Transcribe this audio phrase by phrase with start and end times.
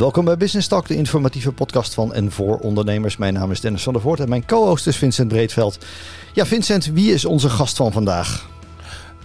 [0.00, 3.16] Welkom bij Business Talk, de informatieve podcast van en voor ondernemers.
[3.16, 5.86] Mijn naam is Dennis van der Voort en mijn co-host is Vincent Breedveld.
[6.32, 8.48] Ja, Vincent, wie is onze gast van vandaag?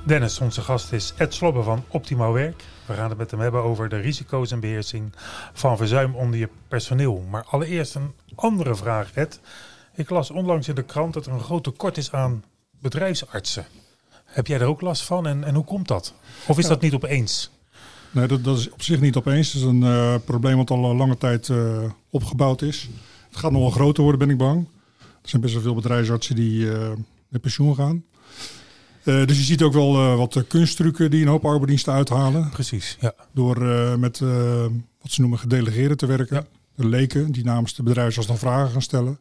[0.03, 2.63] Dennis, onze gast is Ed Slobbe van Optimaal Werk.
[2.85, 5.13] We gaan het met hem hebben over de risico's en beheersing
[5.53, 7.23] van verzuim onder je personeel.
[7.29, 9.39] Maar allereerst een andere vraag, Ed.
[9.93, 12.43] Ik las onlangs in de krant dat er een groot tekort is aan
[12.79, 13.65] bedrijfsartsen.
[14.25, 16.13] Heb jij er ook last van en, en hoe komt dat?
[16.47, 17.54] Of is dat niet opeens?
[18.15, 19.51] Nee, dat, dat, is op zich niet opeens.
[19.51, 22.89] Dat is een uh, probleem wat al lange tijd uh, opgebouwd is.
[23.29, 24.67] Het gaat nog wel groter worden, ben ik bang.
[24.99, 26.67] Er zijn best wel veel bedrijfsartsen die
[27.27, 28.03] met pensioen gaan.
[29.03, 32.49] dus je ziet ook wel wat kunstrukken die een hoop arbeidsdiensten uithalen.
[32.49, 33.13] Precies, ja.
[33.33, 33.59] Door
[33.99, 34.19] met
[35.01, 36.35] wat ze noemen gedelegeerden te werken.
[36.35, 36.45] Ja.
[36.75, 39.19] De leken die namens de bedrijfsarts dan vragen gaan stellen.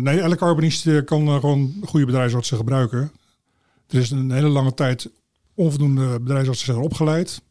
[0.00, 3.12] nee, elke arbeidsdienst kan gewoon goede bedrijfsartsen gebruiken.
[3.88, 5.10] Er is een hele lange tijd
[5.54, 7.42] onvoldoende bedrijfsartsen zijn opgeleid.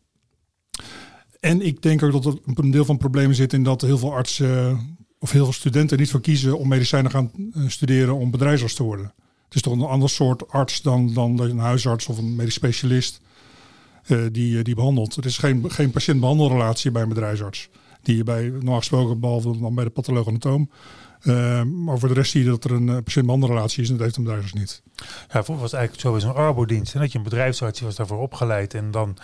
[1.39, 3.97] En ik denk ook dat er een deel van het probleem zit in dat heel
[3.97, 4.79] veel artsen
[5.19, 8.83] of heel veel studenten niet voor kiezen om medicijnen gaan eh, studeren om bedrijfsarts te
[8.83, 9.13] worden.
[9.45, 13.21] Het is toch een ander soort arts dan, dan een huisarts of een medisch specialist
[14.07, 15.15] uh, die, die behandelt.
[15.15, 17.69] Het is geen, geen patiënt-behandelrelatie bij een bedrijfsarts.
[18.01, 20.77] Die je bij, normaal gesproken, behalve dan bij de patholoog anatoom, uh,
[21.63, 24.17] maar voor de rest zie je dat er een uh, patiënt-behandelrelatie is en dat heeft
[24.17, 24.81] een bedrijfsarts niet.
[25.05, 26.93] Ja, vroeger was het eigenlijk zo bij zo'n arbodienst.
[26.93, 28.73] En dat je een bedrijfsarts was daarvoor opgeleid.
[28.73, 29.17] En dan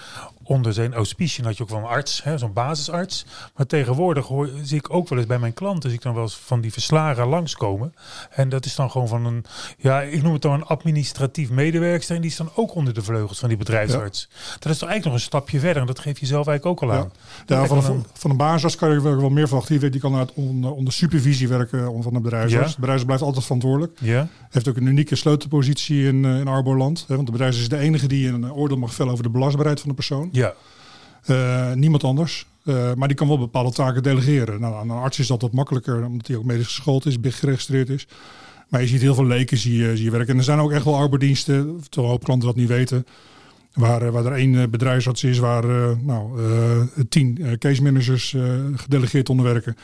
[0.44, 3.26] onder zijn auspiciën had je ook wel een arts, zo'n basisarts.
[3.56, 6.24] Maar tegenwoordig hoor, zie ik ook wel eens bij mijn klanten, zie ik dan wel
[6.24, 7.94] eens van die verslagen langskomen.
[8.30, 9.46] En dat is dan gewoon van een,
[9.78, 12.16] ja, ik noem het dan een administratief medewerker.
[12.16, 14.28] En die is dan ook onder de vleugels van die bedrijfsarts.
[14.30, 14.36] Ja.
[14.60, 15.82] Dat is toch eigenlijk nog een stapje verder.
[15.82, 17.12] En dat geef je zelf eigenlijk ook al aan.
[17.46, 19.80] Ja, van, een, van een basisarts kan je wel meer verwachten.
[19.80, 22.46] Die, die kan uit onder, onder supervisie werken van de.
[22.48, 22.96] Ja.
[22.98, 23.98] De blijft altijd verantwoordelijk.
[24.02, 24.28] Ja.
[24.50, 27.06] Heeft ook een unieke sleutelpositie in, in Arboland.
[27.08, 29.80] Hè, want de bedrijfsarts is de enige die een oordeel mag vellen over de belastbaarheid
[29.80, 30.30] van de persoon.
[30.32, 30.54] Ja.
[31.28, 32.46] Uh, niemand anders.
[32.64, 34.62] Uh, maar die kan wel bepaalde taken delegeren.
[34.62, 37.90] Nou, aan een arts is dat wat makkelijker, omdat hij ook medisch geschoold is, geregistreerd
[37.90, 38.08] is.
[38.68, 40.30] Maar je ziet heel veel leken zie je, zie je werken.
[40.32, 41.56] En er zijn ook echt wel arbeidsdiensten,
[41.90, 43.06] terwijl een hoop klanten dat niet weten.
[43.74, 46.40] Waar, waar er één bedrijfsarts is, waar uh, nou,
[47.10, 48.36] tien case managers
[48.76, 49.76] gedelegeerd onder werken.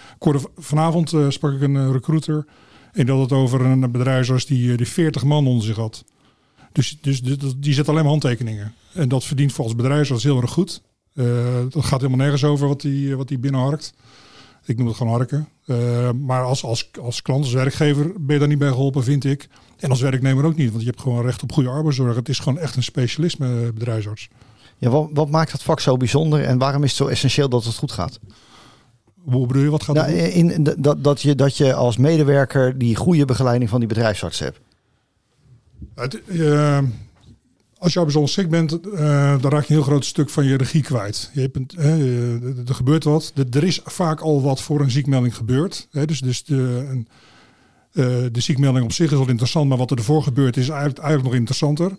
[0.57, 2.45] vanavond sprak ik een recruiter.
[2.93, 6.03] En dat het over een bedrijfsarts die, die 40 man onder zich had.
[6.71, 7.21] Dus, dus,
[7.57, 8.73] die zet alleen maar handtekeningen.
[8.93, 10.81] En dat verdient volgens bedrijfsarts heel erg goed.
[11.69, 13.93] Dat gaat helemaal nergens over wat die, wat die binnenharkt.
[14.65, 15.47] Ik noem het gewoon harken.
[15.65, 19.23] Uh, maar als, als, als klant, als werkgever ben je daar niet bij geholpen, vind
[19.23, 19.47] ik.
[19.79, 22.15] En als werknemer ook niet, want je hebt gewoon recht op goede arbeidszorg.
[22.15, 24.29] Het is gewoon echt een specialisme, bedrijfsarts.
[24.77, 27.63] Ja, wat, wat maakt dat vak zo bijzonder en waarom is het zo essentieel dat
[27.63, 28.19] het goed gaat?
[29.23, 32.95] Hoe bedoel je, wat gaat nou, in, dat, dat, je, dat je als medewerker die
[32.95, 34.59] goede begeleiding van die bedrijfsarts hebt.
[35.95, 36.79] Het, uh,
[37.77, 38.99] als je bijzonder ziek bent, uh,
[39.41, 41.29] dan raak je een heel groot stuk van je regie kwijt.
[41.33, 41.73] Je hebt
[42.69, 43.33] er gebeurt wat.
[43.51, 45.87] er is vaak al wat voor een ziekmelding gebeurd.
[45.91, 47.07] Hè, dus dus de, een,
[48.31, 51.33] de ziekmelding op zich is al interessant, maar wat er ervoor gebeurt is eigenlijk, nog
[51.33, 51.97] interessanter.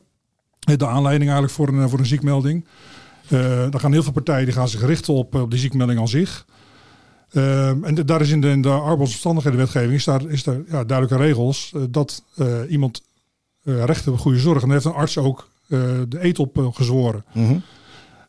[0.59, 2.66] De aanleiding eigenlijk voor een, voor een ziekmelding.
[3.70, 6.47] dan gaan heel veel partijen die gaan zich richten op, op die ziekmelding aan zich.
[7.32, 11.75] en daar is in de, in de arbeidsomstandighedenwetgeving is daar, is daar ja, duidelijke regels
[11.91, 12.25] dat
[12.69, 13.03] iemand
[13.62, 14.62] recht op goede zorg.
[14.62, 17.25] En heeft een arts ook de eet op uh, gezworen.
[17.32, 17.62] Mm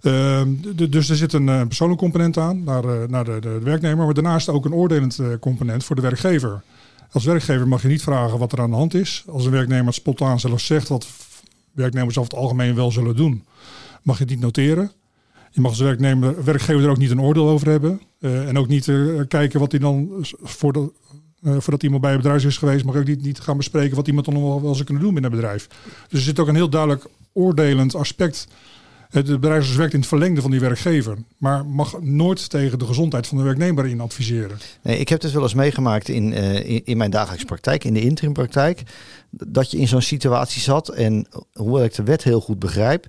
[0.01, 0.61] -hmm.
[0.89, 4.05] dus er zit een persoonlijke component aan naar, naar de, de, werknemer.
[4.05, 6.61] Maar daarnaast ook een oordelend component voor de werkgever.
[7.11, 9.23] Als werkgever mag je niet vragen wat er aan de hand is.
[9.27, 11.07] Als een werknemer spontaan zelfs zegt wat
[11.71, 13.45] werknemers over het algemeen wel zullen doen,
[14.01, 14.91] mag je het niet noteren.
[15.51, 18.01] Je mag als werknemer, werkgever er ook niet een oordeel over hebben.
[18.19, 18.91] en ook niet
[19.27, 20.09] kijken wat hij dan
[20.41, 20.91] voor de,
[21.41, 24.07] uh, voordat iemand bij een bedrijf is geweest, mag ook niet, niet gaan bespreken wat
[24.07, 25.67] iemand dan nog wel, wel zou kunnen doen binnen een bedrijf.
[26.07, 27.05] Dus er zit ook een heel duidelijk
[27.37, 28.47] oordelend aspect.
[29.09, 33.27] Het bedrijf werkt in het verlengde van die werkgever, maar mag nooit tegen de gezondheid
[33.27, 34.57] van de werknemer in adviseren.
[34.81, 38.01] Nee, ik heb het wel eens meegemaakt in, uh, in, mijn dagelijkse praktijk, in de
[38.01, 38.83] interimpraktijk,
[39.29, 43.05] dat je in zo'n situatie zat en hoewel ik de wet heel goed begrijp,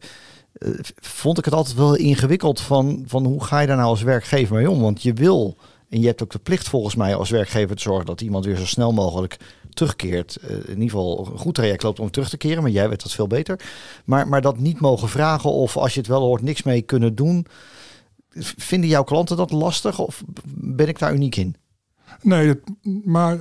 [0.59, 4.03] uh, vond ik het altijd wel ingewikkeld van, van hoe ga je daar nou als
[4.03, 4.81] werkgever mee om?
[4.81, 5.57] Want je wil
[5.89, 8.57] en je hebt ook de plicht volgens mij als werkgever te zorgen dat iemand weer
[8.57, 9.37] zo snel mogelijk
[9.71, 10.39] terugkeert.
[10.45, 13.03] Uh, in ieder geval een goed traject loopt om terug te keren, maar jij weet
[13.03, 13.61] dat veel beter.
[14.05, 17.15] Maar, maar dat niet mogen vragen of als je het wel hoort niks mee kunnen
[17.15, 17.47] doen.
[18.57, 20.23] Vinden jouw klanten dat lastig of
[20.55, 21.57] ben ik daar uniek in?
[22.23, 22.55] Nee,
[23.05, 23.39] maar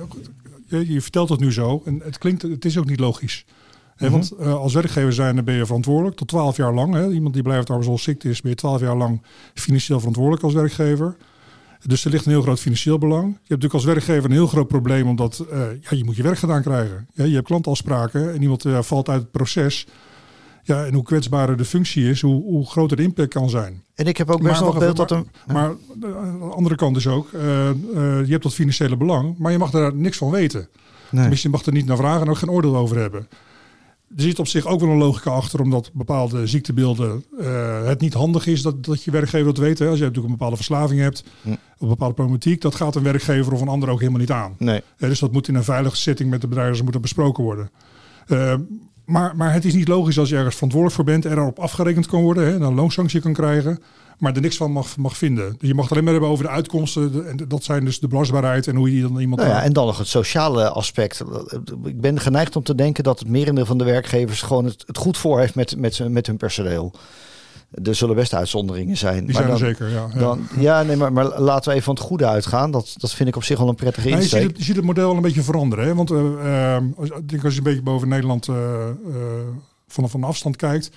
[0.66, 3.44] je, je vertelt het nu zo en het klinkt, het is ook niet logisch.
[3.96, 6.94] He, want uh, als werkgever zijn, dan ben je verantwoordelijk tot 12 jaar lang.
[6.94, 7.10] Hè.
[7.10, 9.22] Iemand die blijft arbeidsongeschikt is, ben je 12 jaar lang
[9.54, 11.16] financieel verantwoordelijk als werkgever.
[11.82, 13.24] Dus er ligt een heel groot financieel belang.
[13.24, 16.22] Je hebt natuurlijk als werkgever een heel groot probleem, omdat uh, ja, je moet je
[16.22, 17.08] werk gedaan krijgen.
[17.14, 19.86] Ja, je hebt klantafspraken en iemand uh, valt uit het proces.
[20.62, 23.82] Ja, en hoe kwetsbaarder de functie is, hoe, hoe groter de impact kan zijn.
[23.94, 25.26] En ik heb ook best wel beeld dat maar, een...
[25.52, 27.72] Maar de andere kant is ook, uh, uh,
[28.24, 30.60] je hebt dat financiële belang, maar je mag daar niks van weten.
[30.60, 31.20] Nee.
[31.20, 33.28] Tenminste, je mag er niet naar vragen en ook geen oordeel over hebben.
[34.16, 38.14] Er zit op zich ook wel een logica achter, omdat bepaalde ziektebeelden uh, het niet
[38.14, 39.78] handig is dat, dat je werkgever dat weet.
[39.78, 39.88] Hè.
[39.88, 41.50] Als je natuurlijk een bepaalde verslaving hebt, hm.
[41.50, 44.54] of een bepaalde problematiek, dat gaat een werkgever of een ander ook helemaal niet aan.
[44.58, 44.82] Nee.
[44.98, 47.70] Uh, dus dat moet in een veilige setting met de bedrijven moeten besproken worden.
[48.26, 48.54] Uh,
[49.04, 52.22] maar, maar het is niet logisch als je ergens verantwoordelijk voor bent, erop afgerekend kan
[52.22, 53.82] worden, hè, een loonsanctie kan krijgen,
[54.18, 55.54] maar er niks van mag, mag vinden.
[55.58, 57.26] Dus je mag het alleen maar hebben over de uitkomsten.
[57.28, 59.40] En dat zijn dus de belastbaarheid en hoe je dan iemand.
[59.40, 61.24] Nou ja, en dan nog het sociale aspect.
[61.84, 64.98] Ik ben geneigd om te denken dat het merendeel van de werkgevers gewoon het, het
[64.98, 66.94] goed voor heeft met, met, met hun personeel.
[67.84, 69.24] Er zullen best uitzonderingen zijn.
[69.24, 70.08] Die maar zijn dan, er zeker, ja.
[70.18, 72.70] Dan, ja, nee, maar, maar laten we even van het goede uitgaan.
[72.70, 74.40] Dat, dat vind ik op zich wel een prettige nou, je, insteek.
[74.40, 75.84] ziet het, je ziet het model wel een beetje veranderen.
[75.84, 75.94] Hè?
[75.94, 78.56] Want uh, uh, als, ik denk als je een beetje boven Nederland uh,
[79.88, 80.90] van, van afstand kijkt.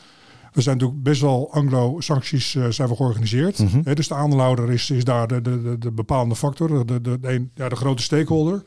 [0.52, 3.60] We zijn natuurlijk best wel anglo-sancties uh, zijn we georganiseerd.
[3.60, 3.82] Mhm.
[3.84, 7.20] He, dus de aandeelhouder is, is daar de, de, de, de bepalende factor, de, de,
[7.20, 8.64] de, ja, de grote stakeholder.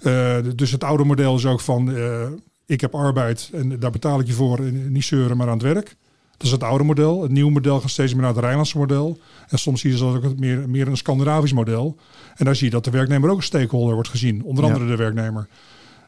[0.00, 2.22] Uh, dus het oude model is ook van uh,
[2.66, 5.62] ik heb arbeid en daar betaal ik je voor, en niet zeuren, maar aan het
[5.62, 5.96] werk.
[6.36, 7.22] Dat is het oude model.
[7.22, 9.18] Het nieuwe model gaat steeds meer naar het Rijnlandse model.
[9.48, 11.96] En soms zie je dat ook meer, meer een Scandinavisch model.
[12.34, 14.44] En daar zie je dat de werknemer ook een stakeholder wordt gezien.
[14.44, 14.90] Onder andere ja.
[14.90, 15.48] de werknemer.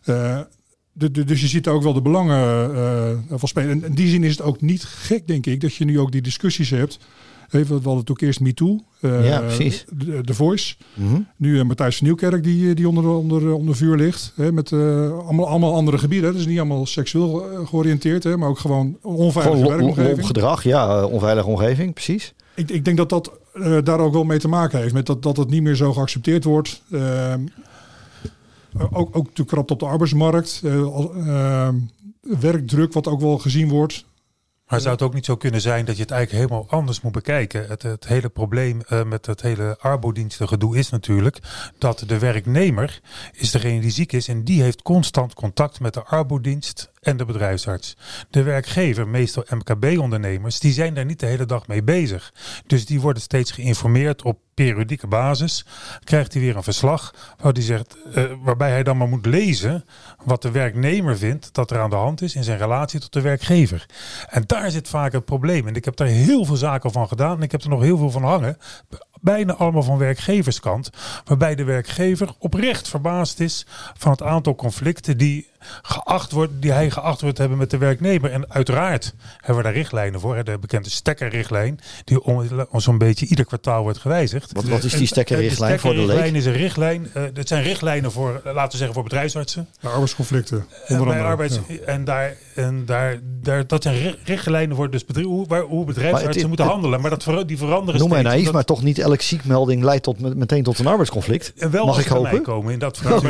[0.04, 0.40] Uh,
[0.98, 3.70] de, de, dus je ziet ook wel de belangen uh, van spelen.
[3.70, 6.12] En in die zin is het ook niet gek, denk ik, dat je nu ook
[6.12, 6.98] die discussies hebt.
[7.50, 8.80] Even, we hadden ook eerst MeToo.
[9.00, 9.84] Uh, ja, precies.
[9.92, 10.74] De, de Voice.
[10.94, 11.26] Mm -hmm.
[11.36, 14.32] Nu uh, Matthijs van Nieuwkerk die, die onder, onder, onder vuur ligt.
[14.36, 16.32] Hè, met allemaal, allemaal andere gebieden.
[16.32, 20.26] Dus niet allemaal seksueel georiënteerd, hè, maar ook gewoon onveilige gewoon werkomgeving.
[20.26, 21.04] gedrag, ja.
[21.04, 22.34] Onveilige omgeving, precies.
[22.54, 23.32] Ik, ik denk dat dat
[23.84, 24.94] daar ook wel mee te maken heeft.
[24.94, 26.82] Met dat, dat het niet meer zo geaccepteerd wordt.
[28.76, 30.60] Ehm, ook, ook te krap op de arbeidsmarkt.
[30.64, 31.68] Uh,
[32.20, 34.04] werkdruk, wat ook wel gezien wordt.
[34.68, 37.12] Maar zou het ook niet zo kunnen zijn dat je het eigenlijk helemaal anders moet
[37.12, 37.66] bekijken?
[37.68, 41.38] Het, het hele probleem uh, met het hele arbodienstengedoe is natuurlijk
[41.78, 43.00] dat de werknemer
[43.32, 47.24] is degene die ziek is en die heeft constant contact met de arbodienst en de
[47.24, 47.96] bedrijfsarts.
[48.30, 52.32] De werkgever, meestal MKB-ondernemers, die zijn daar niet de hele dag mee bezig.
[52.66, 55.66] Dus die worden steeds geïnformeerd op periodieke basis.
[56.04, 57.14] Krijgt hij weer een verslag
[57.44, 59.84] uh, waarbij hij dan maar moet lezen
[60.24, 63.20] wat de werknemer vindt dat er aan de hand is in zijn relatie tot de
[63.20, 63.86] werkgever.
[64.28, 65.66] En daar zit vaak het probleem.
[65.66, 67.98] En ik heb daar heel veel zaken van gedaan en ik heb er nog heel
[67.98, 68.58] veel van hangen.
[69.20, 70.90] Bijna allemaal van werkgeverskant.
[71.24, 73.66] Waarbij de werkgever oprecht verbaasd is
[73.96, 75.48] van het aantal conflicten die
[75.82, 78.30] geacht wordt, die hij geacht wordt te hebben met de werknemer.
[78.30, 80.36] En uiteraard hebben we daar richtlijnen voor.
[80.36, 84.52] Hè, de bekende stekkerrichtlijn, die om, om zo'n beetje ieder kwartaal wordt gewijzigd.
[84.52, 86.34] Wat, wat is die stekkerrichtlijn de voor de leek?
[86.34, 87.10] is een richtlijn.
[87.16, 89.68] Uh, dat zijn richtlijnen voor, uh, laten we zeggen, voor bedrijfsartsen.
[89.80, 90.66] De arbeidsconflicten.
[90.86, 91.76] En, bij arbeids, ja.
[91.86, 96.40] en, daar, en daar, daar, dat zijn richtlijnen voor dus bedrijf, hoe, waar, hoe bedrijfsartsen
[96.40, 97.00] het, moeten het, handelen.
[97.00, 100.34] Maar dat ver, die veranderen Noem mij naïef, maar toch niet elke ziekmelding leidt tot,
[100.34, 101.52] meteen tot een arbeidsconflict.
[101.56, 102.42] En wel Mag ik hopen?
[102.42, 103.16] komen in dat verhaal.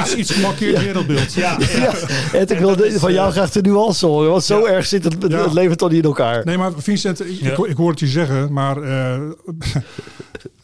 [0.01, 0.83] iets, iets gemarkeerd ja.
[0.83, 1.33] wereldbeeld.
[1.33, 1.79] Ja, ja.
[1.79, 1.93] ja.
[2.33, 5.03] En ik wil is, van jou uh, graag de nuance horen, want zo erg zit
[5.03, 6.45] het, het, leven toch niet in elkaar.
[6.45, 8.77] Nee, maar Vincent, ik, ik, ik hoor het je zeggen, maar...
[8.77, 9.19] Uh,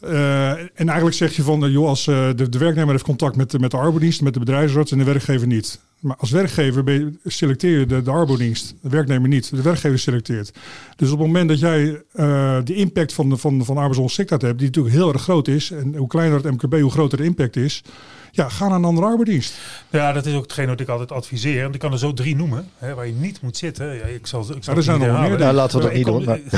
[0.04, 0.50] uh,
[0.82, 3.78] en eigenlijk zeg je van, joh, als de, de werknemer heeft contact met, met de
[3.78, 5.80] arbeidsdienst, met de bedrijfsarts en de werkgever niet.
[6.00, 9.50] Maar als werkgever ben je, selecteer je de, de arbeidsdienst, de werknemer niet.
[9.56, 10.52] De werkgever selecteert.
[10.96, 14.58] Dus op het moment dat jij uh, de impact van, de, van, van arbeidsongeschiktheid hebt,
[14.58, 17.56] die natuurlijk heel erg groot is, en hoe kleiner het MKB, hoe groter de impact
[17.56, 17.84] is,
[18.32, 19.58] ja, ga naar een andere arbeidsdienst.
[19.90, 21.64] Ja, dat is ook hetgeen wat ik altijd adviseer.
[21.64, 23.96] En ik kan er zo drie noemen, hè, waar je niet moet zitten.
[23.96, 25.38] Ja, ik zal, ik zal ja, er zijn nog meer.
[25.38, 26.24] Nou, laten we dat niet doen.
[26.24, 26.40] Maar.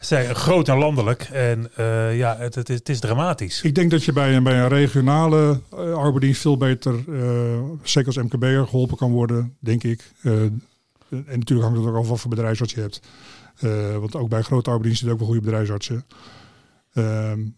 [0.00, 1.22] zijn groot en landelijk.
[1.22, 3.62] En uh, ja, het, het, is, het, is, dramatisch.
[3.62, 7.22] Ik denk dat je bij een, bij een regionale uh, arbeidsdienst veel beter, uh,
[7.82, 10.10] zeker als MKB'er, geholpen kan worden, denk ik.
[10.22, 10.62] en
[11.10, 13.00] natuurlijk hangt het ook af wat voor bedrijfsarts je hebt.
[14.00, 16.04] want ook bij grote arbeidsdiensten zitten ook wel goede bedrijfsartsen.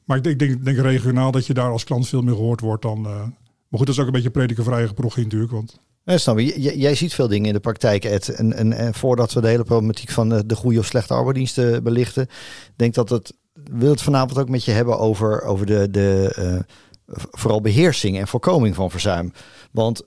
[0.05, 3.01] Maar ik denk, denk, regionaal dat je daar als klant veel meer gehoord wordt dan...
[3.01, 5.81] maar goed, dat is ook een beetje predikenvrije geprochie natuurlijk, want...
[6.05, 8.29] Ja, snap jij ziet veel dingen in de praktijk, Ed.
[8.29, 12.29] En, voordat we de hele problematiek van de, de goede of slechte arbeidsdiensten belichten,
[12.77, 13.33] denk dat het
[13.65, 18.29] wil het vanavond ook met je hebben over, over de, de uh, vooral beheersing en
[18.29, 19.33] voorkoming van verzuim.
[19.71, 20.03] Want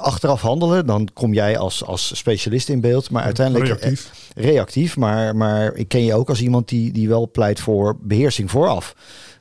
[0.00, 4.30] achteraf handelen, dan kom jij als, als specialist in beeld, maar uiteindelijk reactief.
[4.34, 7.96] Uh, reactief maar, maar ik ken je ook als iemand die, die wel pleit voor
[8.00, 8.94] beheersing vooraf.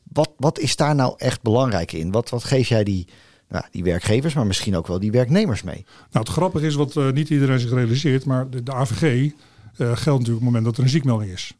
[0.03, 2.11] Wat, wat is daar nou echt belangrijk in?
[2.11, 3.07] Wat, wat geef jij die
[3.49, 5.85] nou, die werkgevers, maar misschien ook wel die werknemers mee.
[6.11, 9.31] Nou, het grappige is wat uh, niet iedereen zich realiseert, maar de, de AVG uh,
[9.77, 11.53] geldt natuurlijk op het moment dat er een ziekmelding is.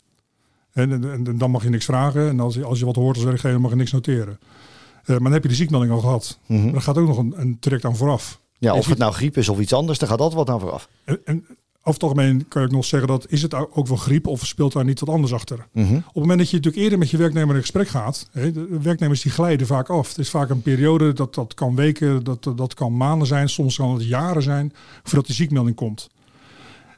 [0.74, 3.16] En, en, en, dan mag je niks vragen en als je, als je wat hoort
[3.16, 4.40] als werkgever mag je niks noteren.
[4.40, 6.40] Uh, maar dan heb je de ziekmelding al gehad.
[6.46, 6.60] Mhm.
[6.60, 6.76] Mm -hmm.
[6.76, 8.40] Er gaat ook nog een, een traject aan vooraf.
[8.58, 10.90] Ja, of het nou griep is of iets anders, daar gaat altijd wat aan vooraf.
[11.04, 11.46] En, en
[11.88, 14.74] over het algemeen kan ik nog zeggen dat is het ook wel griep of speelt
[14.74, 15.68] daar niet wat anders achter?
[15.72, 15.96] Mhm.
[15.96, 18.80] Op het moment dat je natuurlijk eerder met je werknemer in gesprek gaat, hè, de
[18.82, 20.08] werknemers die glijden vaak af.
[20.08, 23.76] Het is vaak een periode, dat, dat kan weken, dat, dat kan maanden zijn, soms
[23.76, 24.74] kan het jaren zijn,
[25.04, 26.10] voordat die ziekmelding komt.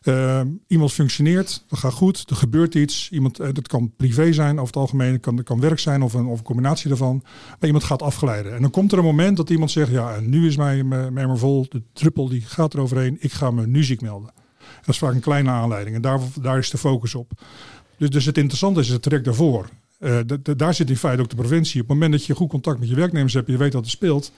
[0.02, 3.10] Eh, iemand functioneert, dat gaat goed, er gebeurt iets.
[3.12, 6.02] Iemand, eh, dat kan privé zijn, over het algemeen, het kan, het kan werk zijn
[6.02, 7.22] of een, of combinatie daarvan.
[7.24, 8.56] Maar iemand gaat afglijden.
[8.56, 11.66] En dan komt er een moment dat iemand zegt, ja, nu is mijn mijn vol,
[11.70, 14.32] de druppel die gaat er overheen, ik ga me nu ziek melden.
[14.80, 17.32] Dat is vaak een kleine aanleiding en daar, daar is de focus op.
[17.98, 19.70] Dus, dus het interessante is het traject daarvoor.
[20.00, 20.18] Eh,
[20.56, 21.82] daar zit in feite ook de preventie.
[21.82, 23.92] Op het moment dat je goed contact met je werknemers hebt, je weet wat er
[23.92, 24.32] speelt,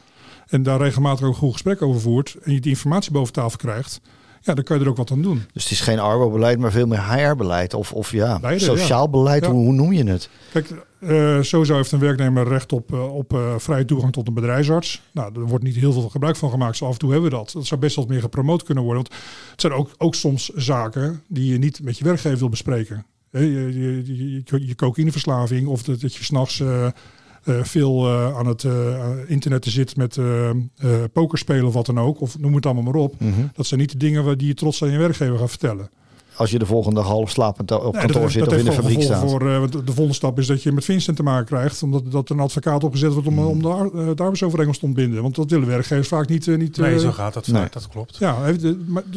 [0.47, 3.57] en daar regelmatig ook een goed gesprek over voert, en je die informatie boven tafel
[3.57, 4.01] krijgt,
[4.41, 5.43] ja, dan kan je er ook wat aan doen.
[5.53, 7.73] Dus het is geen arbobeleid, maar veel meer HR-beleid.
[7.73, 9.09] Of, of ja, Beide, sociaal ja.
[9.09, 9.51] beleid, Ja.
[9.51, 10.29] Hoe, hoe noem je het?
[10.51, 10.67] Kijk,
[10.99, 15.01] eh, sowieso heeft een werknemer recht op, eh, op eh, vrije toegang tot een bedrijfsarts.
[15.11, 16.77] Nou, er wordt niet heel veel gebruik van gemaakt.
[16.77, 17.51] Zo af en toe hebben we dat.
[17.51, 19.03] Dat zou best wel meer gepromoot kunnen worden.
[19.03, 19.21] Want
[19.51, 23.05] het zijn ook, ook soms zaken die je niet met je werkgever wil bespreken.
[23.31, 26.63] Je, je, je, je, cocaïneverslaving of dat, dat je s'nachts
[27.43, 30.55] veel eh, aan het eh, internet zit met eh eh,
[31.13, 32.21] pokerspelen of wat dan ook.
[32.21, 33.19] Of noem het allemaal maar op.
[33.19, 33.31] Mhm.
[33.53, 35.89] Dat zijn niet de dingen die je trots aan je werkgever gaat vertellen.
[36.41, 38.65] Als je de volgende dag half slapend op Nee, kantoor dat, zit dat of in
[38.65, 39.29] de fabriek staat.
[39.29, 41.83] Voor, eh, want de volgende stap is dat je met Vincent te maken krijgt.
[41.83, 43.45] Omdat dat er een advocaat opgezet wordt om, Hmm.
[43.47, 45.21] om de, ar- eh, de arbeidsovereenkomst te ontbinden.
[45.21, 46.47] Want dat willen werkgevers vaak niet.
[46.47, 47.61] eh, niet Nee, eh, zo gaat dat nee.
[47.61, 48.17] vaak, dat klopt.
[48.17, 48.37] ja,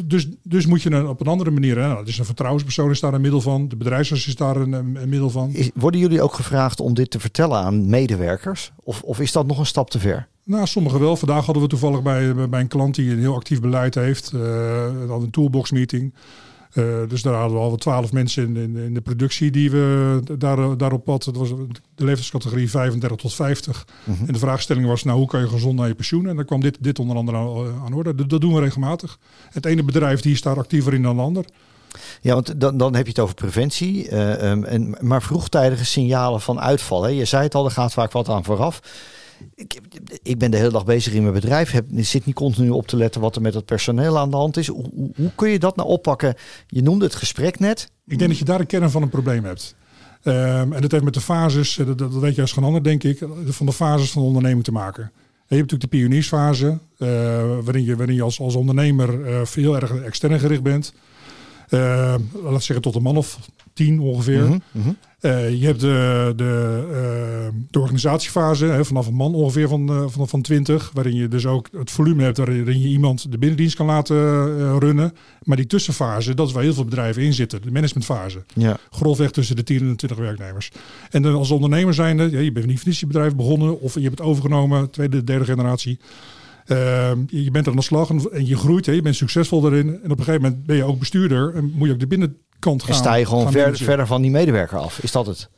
[0.04, 1.78] dus, dus moet je een, op een andere manier.
[1.78, 3.68] Hè, nou, dus een vertrouwenspersoon is daar een middel van.
[3.68, 5.50] De bedrijfsarts is daar een, middel van.
[5.52, 8.72] Is- worden jullie ook gevraagd om dit te vertellen aan medewerkers?
[8.82, 10.26] Of, of is dat nog een stap te ver?
[10.44, 11.16] Nou, sommigen wel.
[11.16, 14.24] Vandaag hadden we toevallig bij, bij een klant die een heel actief beleid heeft.
[14.32, 16.12] eh we hadden een toolbox meeting.
[16.74, 20.20] Eh, dus daar hadden we al twaalf mensen in, in, in de productie die we
[20.38, 21.32] daar, daarop hadden.
[21.32, 21.58] Dat was
[21.94, 23.86] de leeftijdscategorie 35 tot 50.
[24.04, 24.24] Mhm.
[24.26, 26.28] En de vraagstelling was, nou hoe kan je gezond naar je pensioen?
[26.28, 28.14] En dan kwam dit, dit onder andere aan, aan orde.
[28.14, 29.18] Dat, dat doen we regelmatig.
[29.50, 31.44] Het ene bedrijf die is daar actiever in dan het ander.
[32.20, 34.08] Ja, want dan, dan heb je het over preventie.
[34.08, 37.02] eh, ehm, en, maar vroegtijdige signalen van uitval.
[37.02, 37.08] Hè?
[37.08, 38.80] Je zei het al, er gaat vaak wat aan vooraf.
[39.54, 39.80] Ik,
[40.22, 41.70] ik ben de hele dag bezig in mijn bedrijf.
[41.70, 44.56] Heb, zit niet continu op te letten wat er met het personeel aan de hand
[44.56, 44.66] is.
[44.66, 46.34] Hoe, hoe, kun je dat nou oppakken?
[46.66, 47.90] Je noemde het gesprek net.
[48.06, 49.74] Ik denk dat je daar de kern van een probleem hebt.
[50.22, 52.82] Ehm, en dat heeft met de fases, eh, dat, dat weet je als geen ander
[52.82, 55.02] denk ik, van de fases van de onderneming te maken.
[55.02, 57.08] En je hebt natuurlijk de pioniersfase, eh,
[57.62, 60.92] waarin, je, waarin je als, als ondernemer eh, heel erg extern gericht bent.
[61.74, 63.38] Eh, laat zeggen tot een man of
[63.72, 64.44] tien ongeveer.
[64.44, 64.90] Mhm, mhm.
[65.24, 70.04] Eh, je hebt de, de, eh, de organisatiefase, hè, vanaf een man ongeveer van, eh,
[70.06, 73.76] van, van 20, waarin je dus ook het volume hebt waarin je iemand de binnendienst
[73.76, 74.16] kan laten
[74.78, 75.12] runnen.
[75.42, 78.44] Maar die tussenfase, dat is waar heel veel bedrijven in zitten, de managementfase.
[78.54, 78.76] Ja.
[78.90, 80.70] Grofweg tussen de 10 en de 20 werknemers.
[81.10, 84.26] En dan als ondernemer zijnde, ja, je bent je bedrijf begonnen of je hebt het
[84.26, 85.98] overgenomen, tweede, derde generatie.
[86.66, 89.88] Ehm, je bent aan de slag en, je groeit, hè, je bent succesvol daarin.
[89.88, 92.82] En op een gegeven moment ben je ook bestuurder en moet je ook de binnenkant
[92.82, 92.90] gaan.
[92.90, 94.98] En sta je gewoon ver- verder van die medewerker af.
[95.02, 95.48] Is dat het?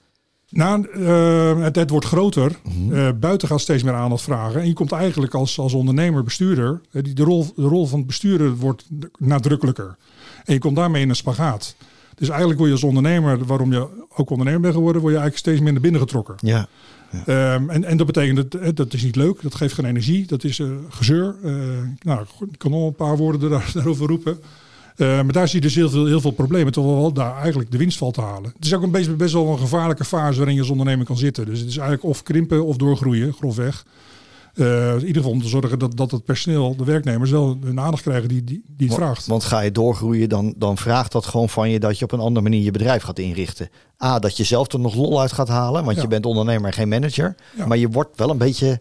[0.50, 2.52] Nou, eh, het, het wordt groter.
[2.62, 2.94] Mhm.
[2.94, 4.60] Eh, buiten gaat steeds meer aandacht vragen.
[4.60, 6.80] En je komt eigenlijk als, als ondernemer, bestuurder.
[6.92, 9.96] eh, die, de, rol, de rol van het bestuurder wordt nadrukkelijker.
[10.44, 11.76] En je komt daarmee in een spagaat.
[12.14, 15.48] Dus eigenlijk word je als ondernemer, waarom je ook ondernemer bent geworden, word je eigenlijk
[15.48, 16.34] steeds meer naar binnen getrokken.
[17.26, 20.44] Ehm, en, en dat betekent, dat, dat is niet leuk, dat geeft geen energie, dat
[20.44, 21.34] is eh, gezeur.
[21.42, 21.52] Eh,
[22.02, 22.20] nou,
[22.50, 24.38] ik kan nog een paar woorden daar, daarover roepen.
[24.96, 27.70] Eh, maar daar zie je dus heel veel, heel veel problemen, terwijl wel daar eigenlijk
[27.70, 28.52] de winst valt te halen.
[28.56, 31.46] Het is ook een best wel een gevaarlijke fase waarin je als ondernemer kan zitten.
[31.46, 33.84] Dus het is eigenlijk of krimpen of doorgroeien, grofweg.
[34.56, 37.80] Eh, in ieder geval om te zorgen dat, dat het personeel, de werknemers, wel hun
[37.80, 39.26] aandacht krijgen die, die, die het vraagt.
[39.26, 42.20] Want ga je doorgroeien, dan, dan vraagt dat gewoon van je dat je op een
[42.20, 43.68] andere manier je bedrijf gaat inrichten.
[44.04, 46.02] A, dat je zelf er nog lol uit gaat halen, want Ja.
[46.02, 47.34] je bent ondernemer en geen manager.
[47.56, 47.66] Ja.
[47.66, 48.80] Maar je wordt wel een beetje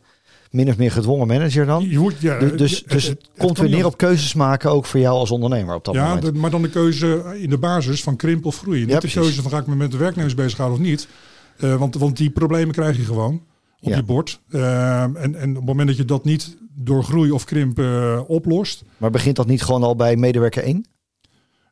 [0.52, 1.90] min of meer gedwongen manager dan.
[1.90, 4.34] Je wordt, ja, Dus, dus, het- dus het- het het komt weer neer op keuzes
[4.34, 6.22] maken, ook voor jou als ondernemer op dat Ja, moment.
[6.26, 8.88] de- maar dan de keuze in de basis van krimp of groeien.
[8.88, 11.08] Niet de keuze van ga ik me met de werknemers bezighouden of niet.
[11.58, 13.42] Eh, want, want die problemen krijg je gewoon
[13.80, 13.96] op Ja.
[13.96, 14.42] je bord.
[14.50, 18.22] Eh, en, en op het moment dat je dat niet door groei of krimp eh,
[18.28, 18.84] oplost.
[18.98, 20.86] Maar begint dat niet gewoon al bij medewerker 1?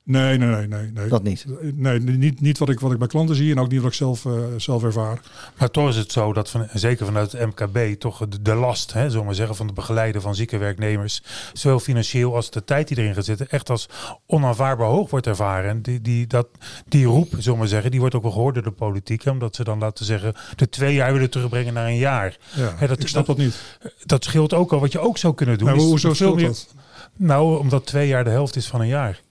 [0.06, 0.92] Nee, nee, nee, nee.
[0.94, 1.08] nee.
[1.08, 1.46] Dat niet.
[1.76, 3.98] Nee, niet, niet wat, ik, wat ik bij klanten zie en ook niet wat ik
[3.98, 5.20] zelf, eh, zelf ervaar.
[5.58, 8.94] Maar toch is het zo dat, van, zeker vanuit het MKB, toch de, de last,
[8.94, 12.64] hè, zullen we maar zeggen, van het begeleiden van zieke werknemers, zowel financieel als de
[12.64, 13.90] tijd die erin gaat zitten, echt als
[14.26, 15.70] onaanvaardbaar hoog wordt ervaren.
[15.70, 16.48] En die, die, dat,
[16.88, 19.32] die roep, zullen we maar zeggen, die wordt ook wel gehoord door de politiek, hè,
[19.32, 22.38] omdat ze dan laten zeggen, de twee jaar willen terugbrengen naar een jaar.
[22.56, 23.78] Ja, Hè, dat- ik snap dat, niet.
[24.06, 24.80] Dat scheelt ook al.
[24.80, 25.76] Wat je ook zou kunnen doen.
[25.76, 26.74] Is hoezo veel meer- dat?
[27.16, 29.22] Nou, omdat twee jaar de helft is van een jaar.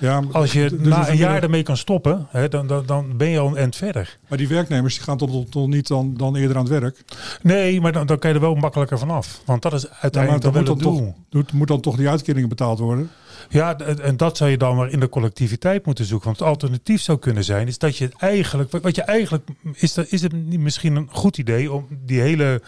[0.00, 3.28] Ja, Als je dus na een jaar ermee kan stoppen, hè, dan, dan, dan ben
[3.28, 4.18] je al een end verder.
[4.28, 7.04] Maar die werknemers die gaan toch, toch niet dan, dan eerder aan het werk?
[7.42, 9.40] Nee, maar dan, dan kan je er wel makkelijker vanaf.
[9.44, 12.48] Want dat is Ja, maar uiteindelijk dan moet dan, toch, moet dan toch die uitkeringen
[12.48, 13.10] betaald worden?
[13.48, 16.26] Ja, en dat zou je dan maar in de collectiviteit moeten zoeken.
[16.26, 19.94] Want het alternatief zou kunnen zijn, is dat je het eigenlijk, wat- je eigenlijk, is,
[19.94, 22.62] dat, is het misschien een goed idee om die hele,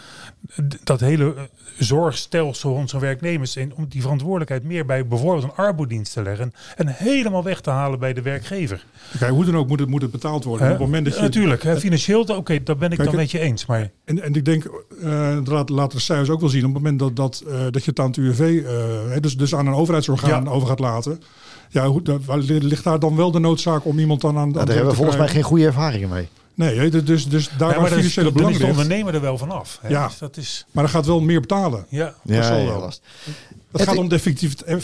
[0.84, 1.42] dat hele eh,
[1.78, 6.86] zorgstelsel zo'n werknemers, en om die verantwoordelijkheid meer bij bijvoorbeeld een arbodienst te leggen en
[6.88, 8.86] helemaal weg te halen bij de werkgever.
[9.18, 10.66] Kijk, hoe dan ook moet het, moet het betaald worden.
[10.66, 13.30] Op het moment dat je, Natuurlijk, hè, financieel, oké, dat ben ik Kijk, dan met
[13.30, 13.66] je eens.
[13.66, 14.64] Maar En, en ik denk,
[15.02, 17.84] eh dat laten de cijfers ook wel zien, op het moment dat, dat, eh, dat
[17.84, 20.50] je het aan het UWV, eh, dus, dus aan een overheidsorgaan Ja.
[20.52, 21.22] Over gaat laten.
[21.68, 24.46] Ja, hoe, da- waar ligt daar dan wel de noodzaak om iemand dan aan, aan
[24.46, 26.28] het daar hebben we volgens mij geen goede ervaringen mee.
[26.54, 29.78] Nee, dus, dus, dus daar Ja, maar financiële belang de ondernemer er wel vanaf.
[29.82, 29.88] Hè?
[29.88, 30.06] Ja.
[30.06, 31.86] Dus dat is, Maar dan gaat wel meer betalen.
[31.88, 32.14] ja.
[32.22, 32.80] Ja, zal ja, wel.
[32.80, 33.02] last.
[33.24, 33.34] Het
[33.80, 34.14] Het- gaat om de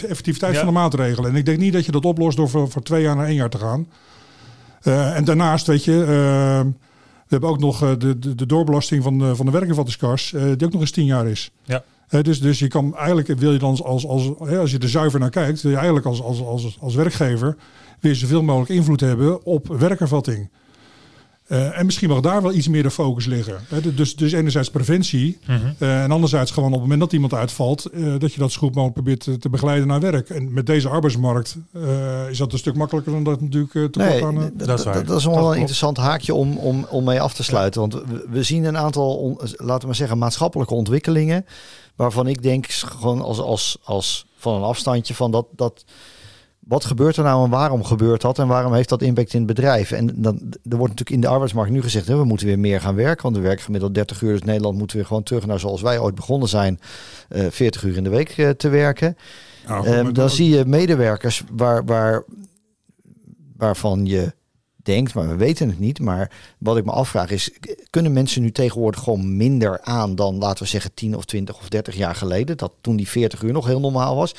[0.02, 0.58] effectiviteit Ja.
[0.58, 1.30] van de maatregelen.
[1.30, 3.34] En ik denk niet dat je dat oplost door voor, voor twee jaar naar één
[3.34, 3.87] jaar te gaan.
[4.82, 6.06] Eh, en daarnaast, weet je, eh,
[7.26, 10.42] we hebben ook nog eh, de, de, de doorbelasting van de, van de werkinvattingskas, eh,
[10.42, 11.50] die ook nog eens tien jaar is.
[11.64, 11.82] Ja.
[12.08, 14.88] Dus, dus je kan eigenlijk, wil je dan als, als, als, hè, als je er
[14.88, 17.56] zuiver naar kijkt, wil je eigenlijk als, als, als, als werkgever
[18.00, 20.48] weer zoveel mogelijk invloed hebben op werkervatting.
[21.46, 23.54] Eh, en misschien mag daar wel iets meer de focus liggen.
[23.68, 25.38] Hè, dus, dus enerzijds preventie.
[25.46, 25.58] Mhm.
[25.78, 28.58] eh, en anderzijds gewoon op het moment dat iemand uitvalt, eh, dat je dat zo
[28.58, 30.30] goed mogelijk probeert te, te begeleiden naar werk.
[30.30, 34.20] En met deze arbeidsmarkt eh, is dat een stuk makkelijker dan dat natuurlijk te Nee,
[34.20, 34.50] kort aan.
[34.56, 34.94] d- Dat is dat, waar.
[35.04, 37.80] dat is Dat wel een interessant haakje om, om, om mee af te sluiten.
[37.80, 41.46] Want we, we zien een aantal, on- laten we maar zeggen, maatschappelijke ontwikkelingen.
[41.98, 45.46] Waarvan ik denk, gewoon als, als, als van een afstandje van dat.
[45.56, 45.84] dat
[46.58, 49.48] wat gebeurt er nou en waarom gebeurt dat en waarom heeft dat impact in het
[49.48, 49.92] bedrijf?
[49.92, 52.80] En dan, er wordt natuurlijk in de arbeidsmarkt nu gezegd, hè, we moeten weer meer
[52.80, 54.32] gaan werken, want we werken gemiddeld 30 uur.
[54.32, 56.80] Dus Nederland moeten weer gewoon terug naar zoals wij ooit begonnen zijn,
[57.28, 59.16] eh 40 uur in de week eh, te werken.
[59.66, 62.24] nou, Ehm, dan zie je medewerkers waar, waar,
[63.56, 64.32] waarvan je
[65.14, 66.00] maar we weten het niet.
[66.00, 67.50] Maar wat ik me afvraag is,
[67.90, 71.68] kunnen mensen nu tegenwoordig gewoon minder aan dan, laten we zeggen, 10 of 20 of
[71.68, 72.57] 30 jaar geleden?
[72.57, 74.35] Dat toen die 40 uur nog heel normaal was.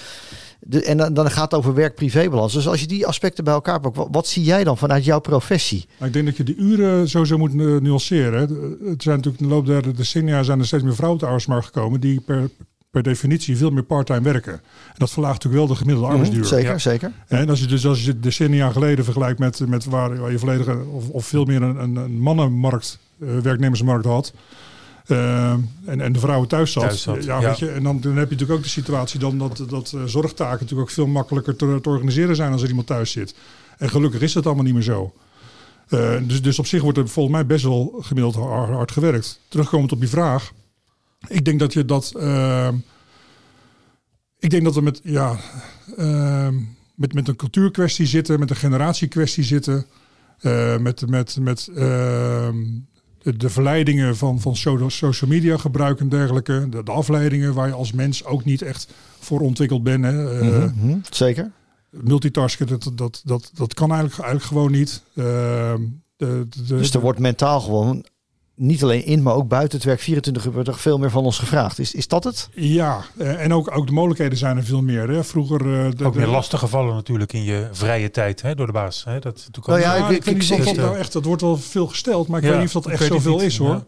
[0.60, 2.54] De, en dan, dan gaat het over werk-privébalans.
[2.54, 5.86] Dus als je die aspecten bij elkaar pakt, wat, zie jij dan vanuit jouw professie?
[5.98, 8.40] Maar ik denk dat je de uren sowieso moet eh, nuanceren.
[8.84, 11.66] Het zijn natuurlijk de loop der decennia zijn er steeds meer vrouwen op de arbeidsmarkt
[11.66, 12.50] gekomen die per,
[12.92, 14.54] per definitie veel meer parttime werken.
[14.54, 16.46] En dat verlaagt natuurlijk wel de gemiddelde arbeidsduur.
[16.46, 16.78] Zeker, Ja.
[16.78, 17.12] zeker.
[17.28, 20.84] En als je dus als je decennia geleden vergelijkt met, met waar, waar je volledige
[20.92, 24.34] of, of veel meer een, een, een mannenmarkt, eh, werknemersmarkt had.
[25.06, 25.52] eh,
[25.86, 26.84] en, en de vrouwen thuis zat.
[26.84, 27.48] Thuis zat, ja, ja.
[27.48, 30.04] Weet je, en dan, dan heb je natuurlijk ook de situatie dan dat, dat eh,
[30.06, 33.36] zorgtaken natuurlijk ook veel makkelijker te, te organiseren zijn als er iemand thuis zit.
[33.78, 35.14] En gelukkig is dat allemaal niet meer zo.
[35.90, 39.40] Eh, dus, dus op zich wordt er volgens mij best wel gemiddeld hard, hard gewerkt.
[39.48, 40.52] Terugkomend op die vraag.
[41.28, 42.12] Ik denk dat je dat.
[42.16, 42.70] eh,
[44.40, 45.36] ik denk dat we met, ja,
[45.98, 46.56] ehm,
[46.96, 49.86] met, met een cultuurkwestie zitten, met een generatiekwestie zitten.
[50.40, 52.56] eh, met met, met ehm,
[53.22, 56.68] de, de verleidingen van, van so- social media gebruik en dergelijke.
[56.70, 60.04] De, de afleidingen waar je als mens ook niet echt voor ontwikkeld bent.
[60.04, 60.40] Hè.
[60.40, 61.52] Eh, Mhm, mhm, Zeker.
[61.90, 65.04] Multitasken, dat, dat, dat, dat kan eigenlijk, eigenlijk gewoon niet.
[65.16, 65.82] Ehm,
[66.18, 68.06] de, de, Dus er wordt mentaal gewoon
[68.60, 71.24] niet alleen in, maar ook buiten het werk 24 uur per dag veel meer van
[71.24, 71.80] ons gevraagd.
[71.80, 72.50] Is, is dat het?
[72.54, 75.10] Ja, eh, en ook, ook de mogelijkheden zijn er veel meer.
[75.10, 75.24] Hè.
[75.24, 75.60] Vroeger...
[75.62, 78.72] eh, de, Ook de- meer lastige gevallen natuurlijk in je vrije tijd hè, door de
[78.72, 79.04] baas.
[79.04, 79.20] Hè?
[79.20, 81.26] Dat Nou ja, Ja, ik- ik, ik- weet niet ik- of dat nou echt, dat
[81.26, 83.58] wordt wel veel gesteld, maar ik Ja, weet niet of dat echt zoveel niet, is
[83.58, 83.84] hoor.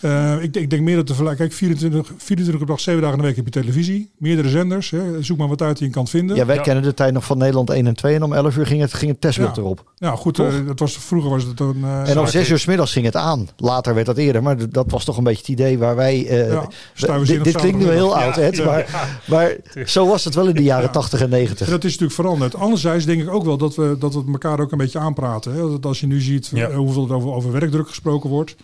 [0.00, 0.36] Ja.
[0.36, 1.46] Eh, ik, ik denk meer dat te vergelijken.
[1.46, 4.10] Kijk, 24, 24 op dag, 7 dagen in de week heb je televisie.
[4.18, 4.90] Meerdere zenders.
[4.90, 5.22] Hè.
[5.22, 6.36] Zoek maar wat uit die je kan vinden.
[6.36, 6.62] Ja, wij Ja.
[6.62, 8.94] kennen de tijd nog van Nederland 1 en 2 en om 11 uur ging het,
[8.94, 9.62] ging het testbeeld Ja.
[9.62, 9.92] erop.
[9.98, 11.76] Nou goed, eh, dat was, vroeger was het een...
[11.82, 13.48] eh, En om zaak- 6 uur 's middags ging het aan.
[13.56, 16.26] Later werd dat eerder, maar dat was toch een beetje het idee waar wij...
[16.26, 16.52] eh,
[16.94, 20.54] ja, we- dit, klinkt nu heel oud, Ed, maar, maar zo was het wel in
[20.54, 20.90] de jaren Ja.
[20.90, 21.66] 80 en 90.
[21.66, 22.54] En dat is natuurlijk veranderd.
[22.56, 25.52] Anderzijds denk ik ook wel dat we, dat we het elkaar ook een beetje aanpraten.
[25.52, 25.58] Hè.
[25.70, 26.70] Dat als je nu ziet Ja.
[26.72, 28.56] hoeveel er over, over werkdruk gesproken wordt.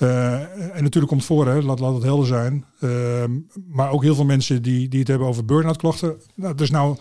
[0.00, 1.62] Eh, en natuurlijk komt voor, hè.
[1.62, 2.64] Laat, laat het helder zijn.
[2.80, 3.30] Ehm,
[3.68, 6.16] maar ook heel veel mensen die, die het hebben over burn-out klachten.
[6.34, 6.96] Nou, er is nou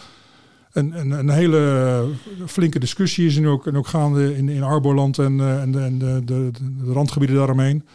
[0.71, 2.05] een, een, een hele
[2.45, 5.97] flinke discussie is nu ook, en ook gaande in, in Arborland en, eh, en, de,
[5.97, 7.85] de, de, de randgebieden daaromheen.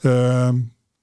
[0.00, 0.56] Ehm,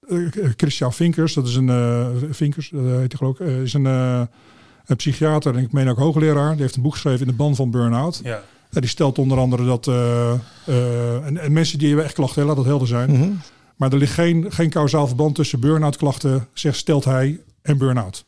[0.07, 5.55] eh, Christian Vinkers, dat is een Vinkers, heet hij geloof ik, is een, een psychiater
[5.55, 6.51] en ik meen ook hoogleraar.
[6.51, 8.21] Die heeft een boek geschreven in de ban van burn-out.
[8.23, 8.41] Ja.
[8.69, 10.31] Die stelt onder andere dat eh,
[10.65, 13.11] eh, en, en mensen die hebben echt klachten, laat dat helder zijn.
[13.11, 13.31] Mhm.
[13.75, 18.25] Maar er ligt geen, geen kausaal verband tussen burn-out klachten, zegt stelt hij, en burn-out.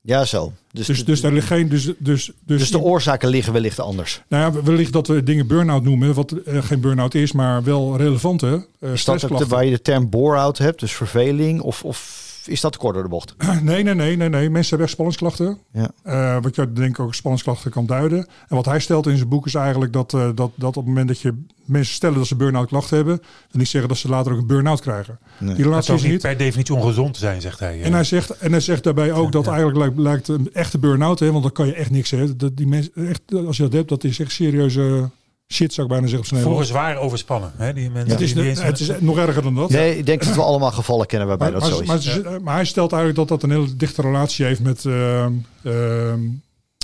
[0.00, 0.52] Ja, zo.
[0.72, 1.68] Dus, Dus, dus daar ligt geen.
[1.68, 4.22] Dus, dus, dus, dus de oorzaken liggen wellicht anders.
[4.28, 7.96] nou ja, wellicht dat we dingen burn-out noemen, wat eh, geen burn-out is, maar wel
[7.96, 11.60] relevante uh, Is dat de, waar je de term bore-out hebt, dus verveling?
[11.60, 13.34] Of, of is dat te kort door de bocht?
[13.62, 14.50] Nee, nee, nee, nee, nee.
[14.50, 15.58] Mensen hebben echt spanningsklachten.
[15.72, 15.90] Ja.
[16.02, 18.18] Eh, wat je denk ik ook spanningsklachten kan duiden.
[18.48, 20.86] En wat hij stelt in zijn boek is eigenlijk dat, eh, dat, dat op het
[20.86, 24.08] moment dat je mensen stellen dat ze burn-out klachten hebben, dan niet zeggen dat ze
[24.08, 25.18] later ook een burn-out krijgen.
[25.38, 25.54] Nee.
[25.54, 26.20] Die relatie is niet niet.
[26.20, 27.82] per definitie ongezond te zijn, zegt hij.
[27.82, 29.50] En hij, zegt, en hij zegt daarbij ook dat ja.
[29.50, 32.38] eigenlijk lijkt, lijkt een echte burn-out, hè, want dan kan je echt niks hebben.
[32.38, 35.10] Dat die mensen, echt, als je dat hebt, dat is echt serieuze
[35.48, 37.52] shit, zou ik bijna zeggen op zijn zwaar overspannen.
[37.56, 37.72] Hè?
[37.72, 39.70] Die mensen Het is, die niet eens- het is nog erger dan dat.
[39.70, 42.22] Nee, ik denk dat we allemaal gevallen kennen waarbij Maar, dat maar, zo is.
[42.24, 45.32] maar, maar hij stelt eigenlijk dat dat een hele dichte relatie heeft met, ehm,
[45.62, 46.20] ehm,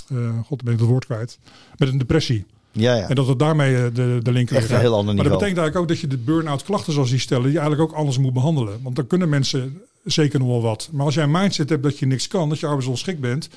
[0.09, 1.39] eh, god, ben ik het woord kwijt,
[1.77, 2.45] met een depressie.
[2.71, 3.07] ja, ja.
[3.09, 4.73] En dat het daarmee eh, de, de link Echt ligt.
[4.73, 5.29] een heel ander Maar niveau.
[5.29, 7.97] dat betekent eigenlijk ook dat je de burn-out klachten zoals die stellen, die eigenlijk ook
[7.97, 8.79] anders moet behandelen.
[8.83, 10.89] Want dan kunnen mensen zeker nog wel wat.
[10.91, 13.49] Maar als jij een mindset hebt dat je niks kan, dat je arbeidsongeschikt bent,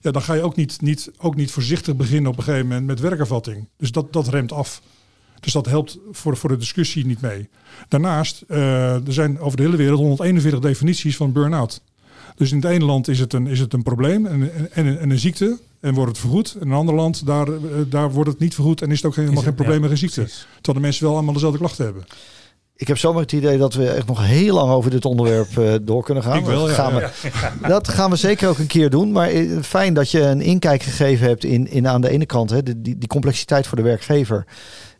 [0.00, 2.86] ja, dan ga je ook niet, niet, ook niet voorzichtig beginnen op een gegeven moment
[2.86, 3.68] met werkervatting.
[3.76, 4.82] Dus dat, dat remt af.
[5.40, 7.48] Dus dat helpt voor, voor de discussie niet mee.
[7.88, 11.80] Daarnaast, eh, er zijn over de hele wereld 141 definities van burn-out.
[12.36, 15.10] Dus in het ene land is het een, is het een probleem en, en, en
[15.10, 16.56] een ziekte en wordt het vergoed.
[16.60, 19.16] In een ander land, daar, eh, daar wordt het niet vergoed en is het ook
[19.16, 20.20] helemaal geen probleem ja, en geen ziekte.
[20.20, 20.46] precies.
[20.54, 22.04] Terwijl de mensen wel allemaal dezelfde klachten hebben.
[22.78, 25.74] Ik heb zomaar het idee dat we echt nog heel lang over dit onderwerp eh,
[25.82, 26.38] door kunnen gaan.
[26.38, 27.10] Ik wel, dat, ja, gaan ja.
[27.60, 29.12] We, dat gaan we zeker ook een keer doen.
[29.12, 32.50] Maar eh, fijn dat je een inkijk gegeven hebt in, in aan de ene kant
[32.50, 34.46] hè, de, die, die complexiteit voor de werkgever.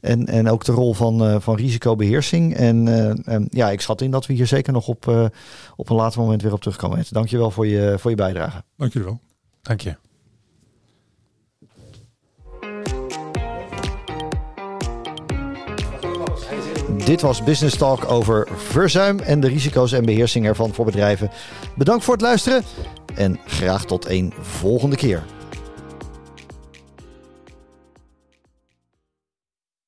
[0.00, 2.54] En, en ook de rol van, eh, van risicobeheersing.
[2.54, 5.24] En, eh, en ja, ik schat in dat we hier zeker nog op, eh,
[5.76, 6.98] op een later moment weer op terugkomen.
[6.98, 8.62] Ed, Dankjewel voor je, voor je bijdrage.
[8.76, 9.20] Dank jullie wel.
[9.62, 9.96] Dank je.
[16.96, 21.30] Dit was Business Talk over verzuim en de risico's en beheersing ervan voor bedrijven.
[21.74, 22.62] Bedankt voor het luisteren
[23.14, 25.22] en graag tot een volgende keer.